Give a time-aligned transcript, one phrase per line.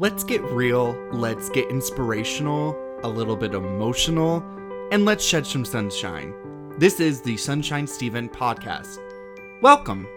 [0.00, 4.42] Let's get real, let's get inspirational, a little bit emotional,
[4.90, 6.32] and let's shed some sunshine.
[6.78, 8.96] This is the Sunshine Steven podcast.
[9.60, 10.08] Welcome.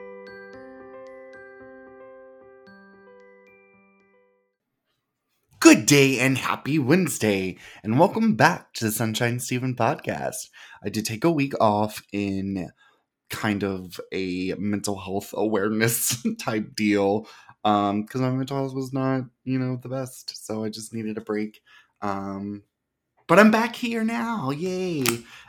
[5.60, 10.48] Good day and happy Wednesday, and welcome back to the Sunshine Steven podcast.
[10.82, 12.70] I did take a week off in
[13.30, 17.28] kind of a mental health awareness type deal
[17.64, 21.18] um because my mental health was not you know the best so i just needed
[21.18, 21.62] a break
[22.02, 22.64] um
[23.28, 25.04] but i'm back here now yay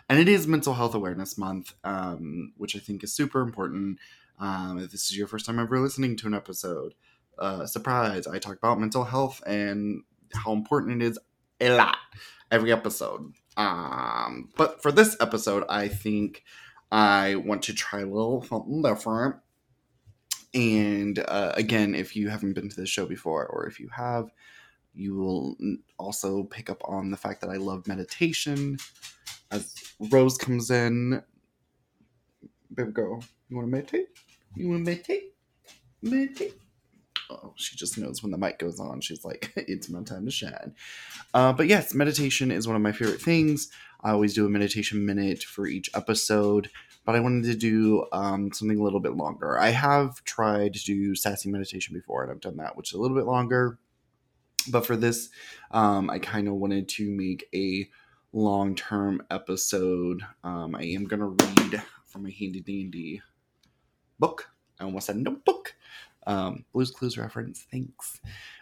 [0.09, 3.98] and it is mental health awareness month um which i think is super important
[4.38, 6.95] um if this is your first time ever listening to an episode
[7.38, 10.02] uh surprise i talk about mental health and
[10.35, 11.19] how important it is
[11.60, 11.96] a lot
[12.51, 16.43] every episode um but for this episode i think
[16.93, 19.37] i want to try a little something different
[20.55, 24.31] and uh, again, if you haven't been to the show before, or if you have,
[24.95, 25.57] you will
[25.99, 28.79] also pick up on the fact that I love meditation.
[29.51, 31.23] As Rose comes in,
[32.73, 34.09] baby girl, you want to meditate?
[34.55, 35.35] You want to meditate?
[36.02, 36.55] Meditate.
[37.30, 39.01] Oh, she just knows when the mic goes on.
[39.01, 40.74] She's like, it's my time to shine.
[41.33, 43.71] Uh, but yes, meditation is one of my favorite things.
[44.02, 46.71] I always do a meditation minute for each episode
[47.05, 49.59] but I wanted to do um, something a little bit longer.
[49.59, 53.01] I have tried to do sassy meditation before, and I've done that, which is a
[53.01, 53.79] little bit longer.
[54.71, 55.29] But for this,
[55.71, 57.88] um, I kind of wanted to make a
[58.33, 60.23] long term episode.
[60.43, 63.23] Um, I am going to read from my handy dandy
[64.19, 64.50] book.
[64.81, 65.75] I almost said notebook.
[66.27, 67.67] Um, Blues Clues reference.
[67.71, 68.21] Thanks.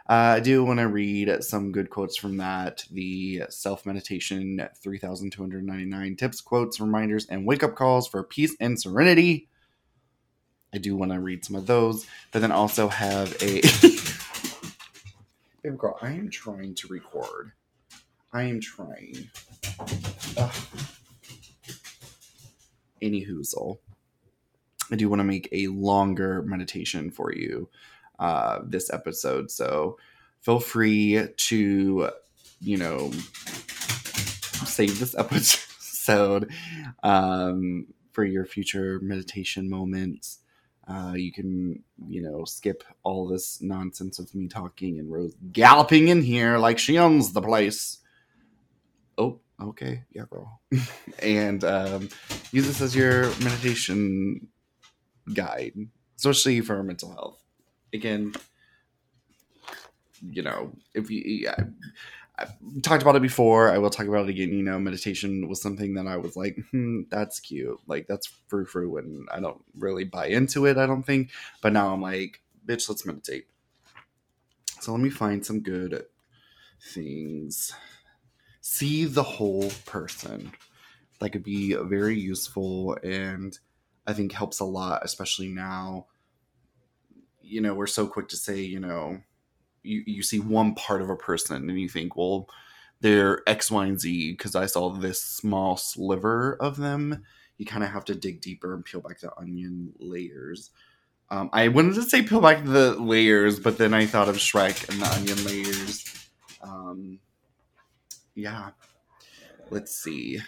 [0.08, 2.84] Uh, I do want to read some good quotes from that.
[2.90, 9.48] The self meditation 3,299 tips, quotes, reminders, and wake up calls for peace and serenity.
[10.74, 13.60] I do want to read some of those, but then also have a.
[15.62, 17.52] Baby girl, I am trying to record.
[18.32, 19.30] I am trying.
[20.36, 20.54] Ugh.
[23.00, 23.78] Any hoozle.
[24.92, 27.70] I do want to make a longer meditation for you
[28.18, 29.50] uh, this episode.
[29.50, 29.96] So
[30.42, 32.10] feel free to,
[32.60, 33.10] you know,
[34.66, 36.52] save this episode
[37.02, 40.40] um, for your future meditation moments.
[40.86, 46.08] Uh, you can, you know, skip all this nonsense of me talking and Rose galloping
[46.08, 47.98] in here like she owns the place.
[49.16, 50.60] Oh, okay, yeah, girl.
[51.20, 52.10] and um,
[52.50, 54.48] use this as your meditation
[55.32, 55.74] guide,
[56.16, 57.42] especially for mental health.
[57.92, 58.32] Again,
[60.22, 61.56] you know, if you, yeah,
[62.38, 62.46] I
[62.82, 64.52] talked about it before, I will talk about it again.
[64.52, 67.78] You know, meditation was something that I was like, hmm, that's cute.
[67.86, 68.96] Like, that's frou frou.
[68.96, 71.30] And I don't really buy into it, I don't think.
[71.60, 73.46] But now I'm like, bitch, let's meditate.
[74.80, 76.04] So let me find some good
[76.80, 77.72] things.
[78.60, 80.52] See the whole person.
[81.20, 83.56] That could be very useful and
[84.06, 86.06] I think helps a lot, especially now.
[87.40, 89.20] You know, we're so quick to say, you know,
[89.82, 92.48] you, you see one part of a person and you think, well,
[93.00, 97.24] they're X, Y, and Z because I saw this small sliver of them.
[97.58, 100.70] You kind of have to dig deeper and peel back the onion layers.
[101.30, 104.88] Um, I wanted to say peel back the layers, but then I thought of Shrek
[104.88, 106.28] and the onion layers.
[106.62, 107.18] Um,
[108.34, 108.70] yeah.
[109.70, 110.40] Let's see.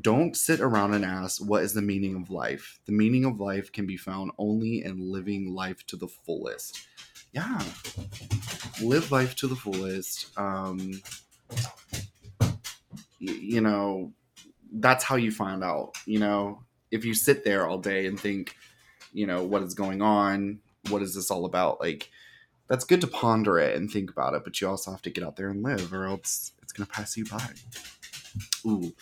[0.00, 2.78] Don't sit around and ask, what is the meaning of life?
[2.86, 6.86] The meaning of life can be found only in living life to the fullest.
[7.32, 7.60] Yeah.
[8.82, 10.36] Live life to the fullest.
[10.38, 11.00] Um,
[12.40, 12.48] y-
[13.20, 14.12] you know,
[14.72, 15.92] that's how you find out.
[16.06, 18.56] You know, if you sit there all day and think,
[19.12, 20.60] you know, what is going on?
[20.88, 21.80] What is this all about?
[21.80, 22.10] Like,
[22.68, 25.24] that's good to ponder it and think about it, but you also have to get
[25.24, 27.50] out there and live, or else it's going to pass you by.
[28.64, 28.92] Ooh.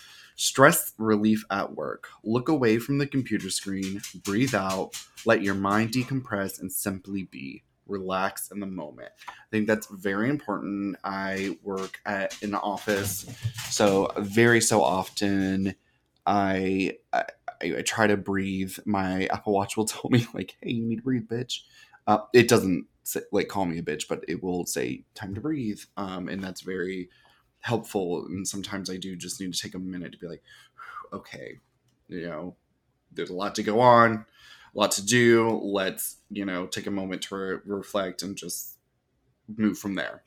[0.40, 2.06] Stress relief at work.
[2.22, 4.92] Look away from the computer screen, breathe out,
[5.26, 7.64] let your mind decompress, and simply be.
[7.88, 9.10] Relax in the moment.
[9.28, 10.96] I think that's very important.
[11.02, 13.26] I work at an office,
[13.68, 15.74] so very so often
[16.24, 17.24] I, I
[17.60, 18.76] I try to breathe.
[18.86, 21.62] My Apple Watch will tell me like, "Hey, you need to breathe, bitch."
[22.06, 22.86] Uh, it doesn't
[23.32, 26.60] like call me a bitch, but it will say time to breathe, um, and that's
[26.60, 27.08] very
[27.60, 30.42] helpful and sometimes i do just need to take a minute to be like
[31.12, 31.58] okay
[32.08, 32.54] you know
[33.12, 34.24] there's a lot to go on
[34.74, 35.60] a lot to do.
[35.62, 38.76] Let's you know take a moment to re- reflect and just
[39.56, 40.22] move from there.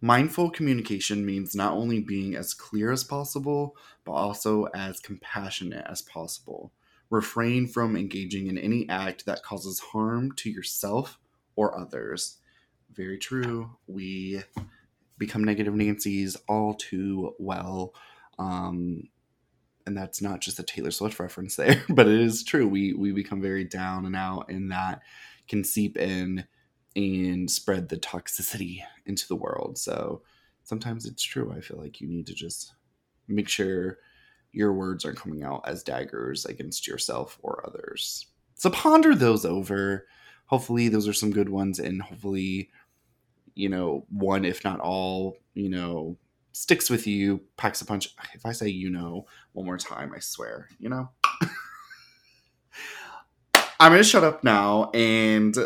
[0.00, 6.02] Mindful communication means not only being as clear as possible but also as compassionate as
[6.02, 6.72] possible.
[7.08, 11.18] Refrain from engaging in any act that causes harm to yourself
[11.54, 12.36] or others.
[12.92, 13.70] Very true.
[13.86, 14.42] We
[15.18, 17.94] become negative Nancy's all too well.
[18.38, 19.04] Um,
[19.86, 22.66] and that's not just a Taylor Swift reference there, but it is true.
[22.66, 25.02] We we become very down and out, and that
[25.48, 26.44] can seep in
[26.96, 29.78] and spread the toxicity into the world.
[29.78, 30.22] So
[30.64, 31.52] sometimes it's true.
[31.56, 32.74] I feel like you need to just
[33.28, 33.98] make sure
[34.52, 38.26] your words aren't coming out as daggers against yourself or others.
[38.54, 40.06] So ponder those over.
[40.46, 42.70] Hopefully, those are some good ones, and hopefully,
[43.56, 46.16] you know, one, if not all, you know,
[46.52, 48.14] sticks with you, packs a punch.
[48.34, 51.08] If I say you know one more time, I swear, you know.
[53.80, 55.56] I'm going to shut up now and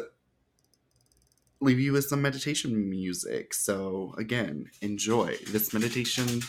[1.61, 3.55] leave you with some meditation music.
[3.55, 6.41] So, again, enjoy this meditation.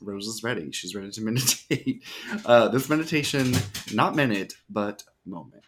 [0.00, 0.72] Rose is ready.
[0.72, 2.02] She's ready to meditate.
[2.44, 3.52] Uh, this meditation,
[3.92, 5.64] not minute, but moment.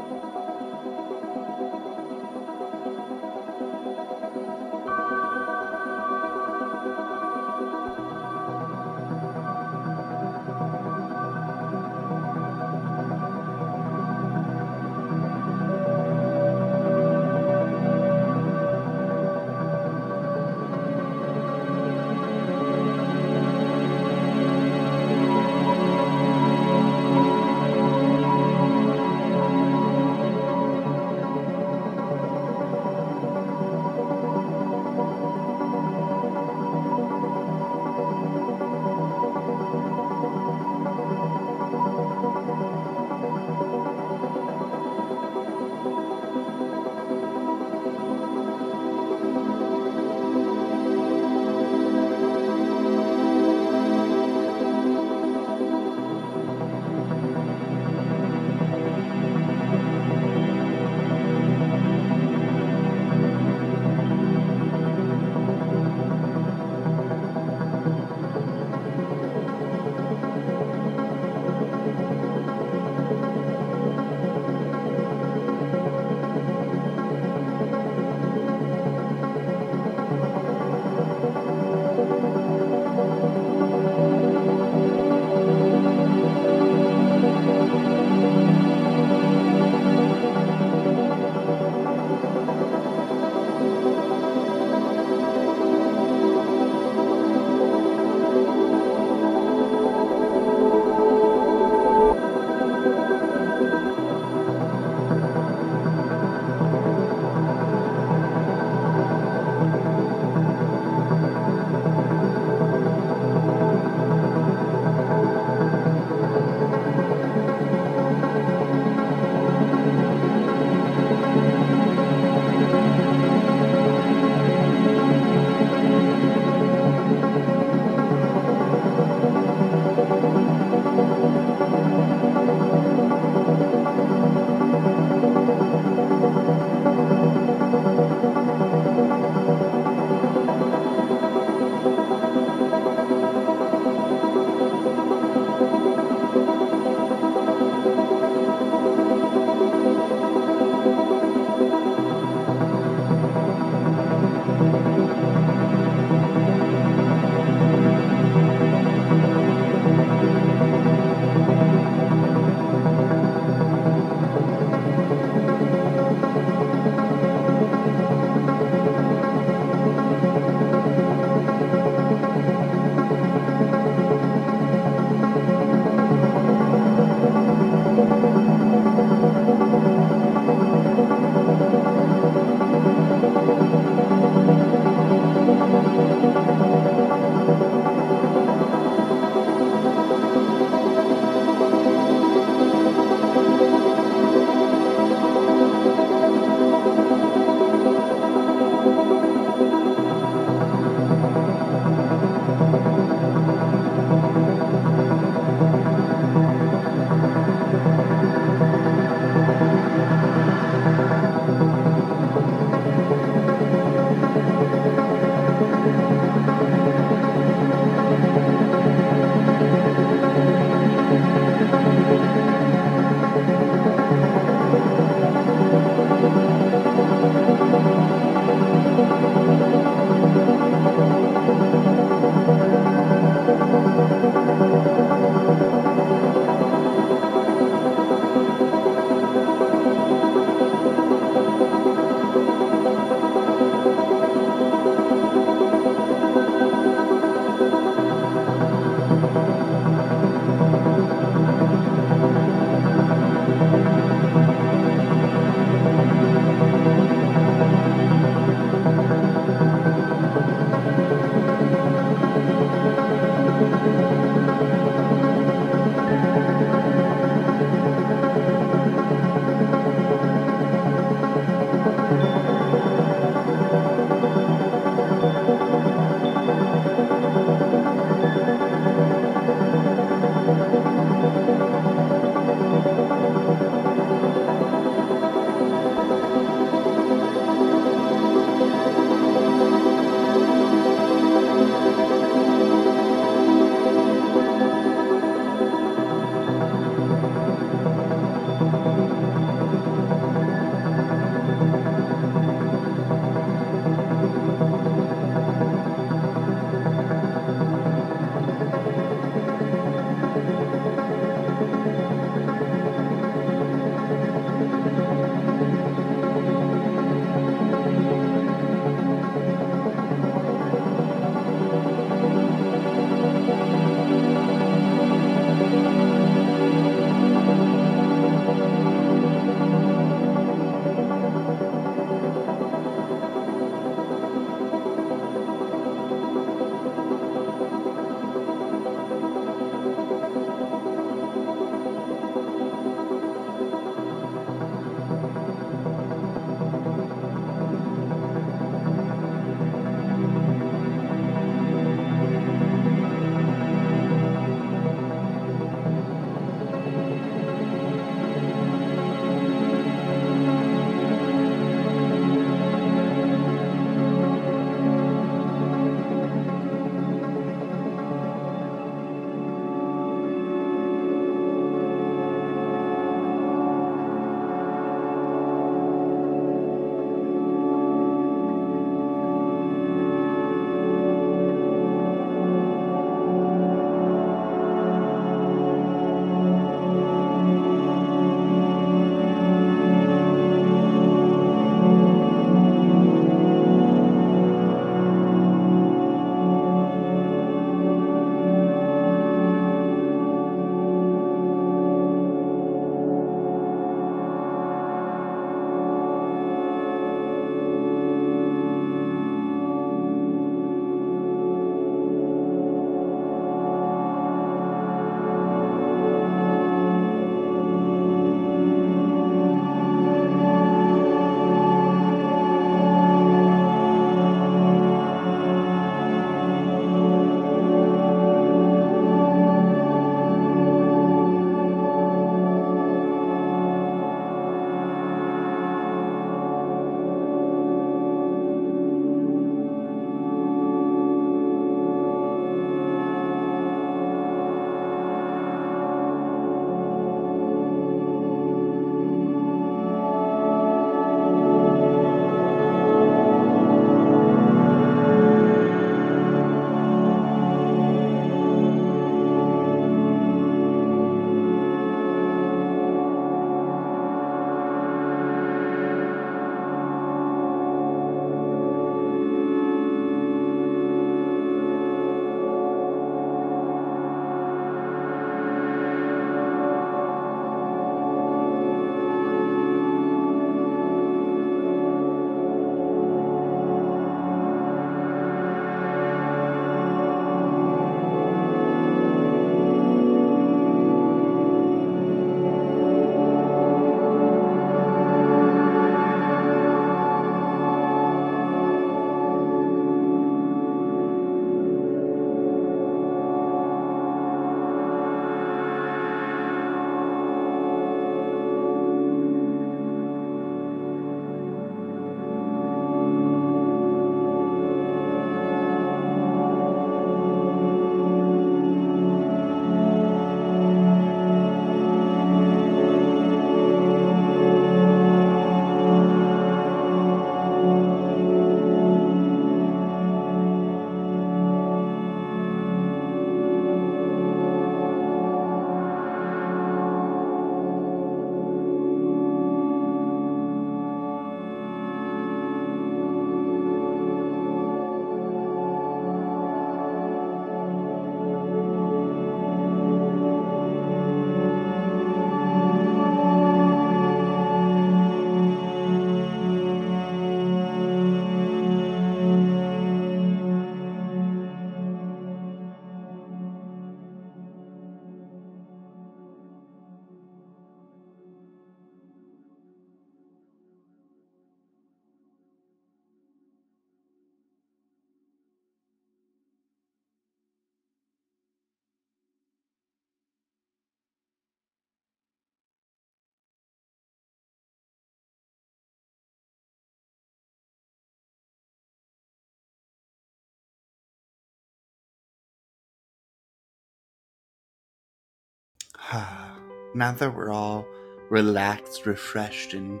[596.94, 597.86] now that we're all
[598.30, 600.00] relaxed, refreshed, and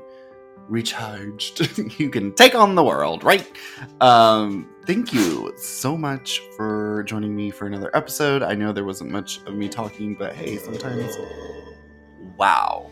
[0.68, 3.46] recharged, you can take on the world, right?
[4.00, 8.42] Um, thank you so much for joining me for another episode.
[8.42, 11.16] I know there wasn't much of me talking, but hey, sometimes.
[12.36, 12.90] Wow.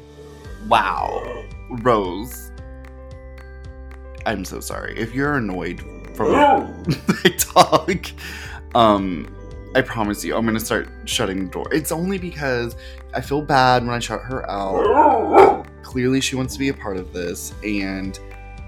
[0.69, 1.45] Wow.
[1.83, 2.51] Rose.
[4.25, 4.99] I'm so sorry.
[4.99, 5.81] If you're annoyed
[6.17, 6.33] from
[7.25, 8.07] my talk,
[8.75, 9.36] um,
[9.77, 11.67] I promise you, I'm gonna start shutting the door.
[11.71, 12.77] It's only because
[13.13, 15.67] I feel bad when I shut her out.
[15.83, 18.19] Clearly, she wants to be a part of this, and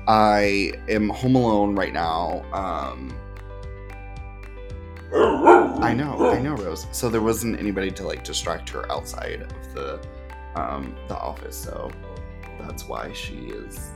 [0.06, 2.44] I am home alone right now.
[2.52, 3.16] Um,
[5.82, 6.86] I know, I know, Rose.
[6.92, 10.06] So there wasn't anybody to like distract her outside of the
[10.56, 11.90] um, the office, so
[12.60, 13.92] that's why she is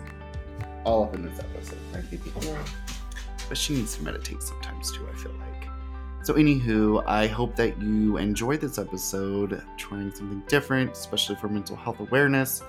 [0.84, 1.76] all up in this episode.
[3.50, 5.06] But she needs to meditate sometimes too.
[5.12, 5.51] I feel like.
[6.22, 11.74] So, anywho, I hope that you enjoyed this episode, trying something different, especially for mental
[11.74, 12.62] health awareness.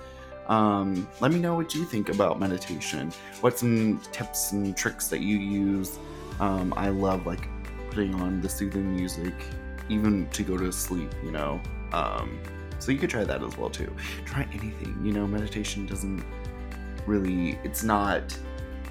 [0.47, 3.11] Um, let me know what you think about meditation.
[3.41, 5.99] What some tips and tricks that you use.
[6.39, 7.47] Um, I love like
[7.91, 9.35] putting on the soothing music,
[9.87, 11.13] even to go to sleep.
[11.23, 11.61] You know,
[11.91, 12.39] um,
[12.79, 13.93] so you could try that as well too.
[14.25, 14.99] Try anything.
[15.03, 16.23] You know, meditation doesn't
[17.05, 17.59] really.
[17.63, 18.35] It's not.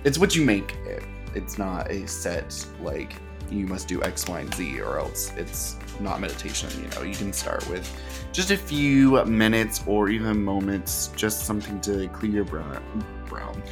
[0.04, 1.02] It's what you make it.
[1.34, 3.14] It's not a set like
[3.52, 6.70] you must do X, Y, and Z, or else it's not meditation.
[6.82, 7.88] You know, you can start with
[8.32, 13.62] just a few minutes or even moments, just something to clear your brown,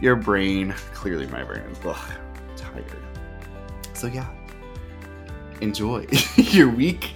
[0.00, 0.72] your brain.
[0.94, 2.12] Clearly, my brain is ugh,
[2.56, 2.84] tired.
[3.94, 4.28] So yeah,
[5.60, 7.14] enjoy your week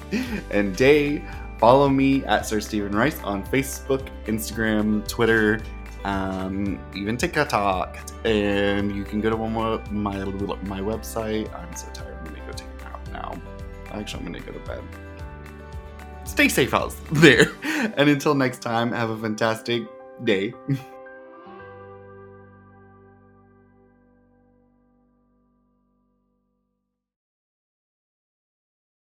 [0.51, 1.23] and day.
[1.59, 5.61] Follow me at Sir Stephen Rice on Facebook, Instagram, Twitter,
[6.05, 7.97] um, even TikTok.
[8.25, 11.53] And you can go to one more, my my website.
[11.55, 12.04] I'm so tired.
[13.95, 14.83] Actually, I'm gonna go to bed.
[16.25, 17.53] Stay safe out there.
[17.97, 19.83] And until next time, have a fantastic
[20.25, 20.55] day.